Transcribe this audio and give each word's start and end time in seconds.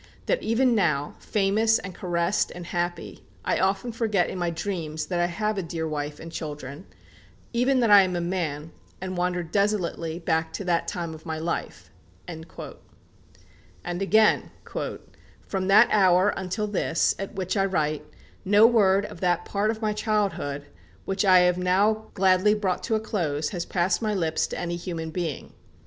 that 0.25 0.41
even 0.41 0.73
now, 0.73 1.13
famous 1.19 1.77
and 1.77 1.93
caressed 1.93 2.49
and 2.55 2.65
happy, 2.65 3.23
I 3.45 3.59
often 3.59 3.91
forget 3.91 4.31
in 4.31 4.39
my 4.39 4.49
dreams 4.49 5.05
that 5.05 5.19
I 5.19 5.27
have 5.27 5.59
a 5.59 5.61
dear 5.61 5.87
wife 5.87 6.19
and 6.19 6.31
children; 6.31 6.87
even 7.53 7.81
that 7.81 7.91
I 7.91 8.01
am 8.01 8.15
a 8.15 8.19
man, 8.19 8.71
and 8.99 9.15
wander 9.15 9.43
desolately 9.43 10.17
back 10.17 10.53
to 10.53 10.63
that 10.63 10.87
time 10.87 11.13
of 11.13 11.27
my 11.27 11.37
life." 11.37 11.91
And 12.27 12.43
again: 13.85 14.49
"From 15.45 15.67
that 15.67 15.87
hour 15.91 16.29
until 16.29 16.65
this, 16.65 17.13
at 17.19 17.35
which 17.35 17.55
I 17.55 17.65
write, 17.65 18.03
no 18.43 18.65
word 18.65 19.05
of 19.05 19.19
that 19.21 19.45
part 19.45 19.69
of 19.69 19.83
my 19.83 19.93
childhood, 19.93 20.65
which 21.05 21.23
I 21.23 21.41
have 21.41 21.59
now 21.59 22.07
gladly 22.15 22.55
brought 22.55 22.81
to 22.85 22.95
a 22.95 22.99
close, 22.99 23.49
has 23.49 23.67
passed 23.67 24.01
my 24.01 24.15
lips 24.15 24.47
to 24.47 24.57
any 24.59 24.77
human 24.77 25.11
being.... 25.11 25.53